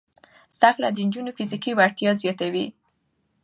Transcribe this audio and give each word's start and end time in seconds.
زده 0.55 0.69
کړه 0.75 0.87
د 0.93 0.97
نجونو 1.07 1.35
فزیکي 1.37 1.71
وړتیا 1.75 2.11
زیاتوي. 2.21 2.65